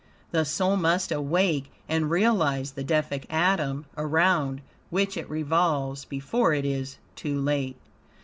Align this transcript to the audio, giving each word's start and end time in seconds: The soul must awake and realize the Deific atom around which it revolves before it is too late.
The 0.31 0.45
soul 0.45 0.77
must 0.77 1.11
awake 1.11 1.71
and 1.87 2.09
realize 2.09 2.71
the 2.71 2.83
Deific 2.83 3.31
atom 3.31 3.85
around 3.95 4.61
which 4.89 5.15
it 5.15 5.29
revolves 5.29 6.05
before 6.05 6.55
it 6.55 6.65
is 6.65 6.97
too 7.15 7.39
late. 7.39 7.77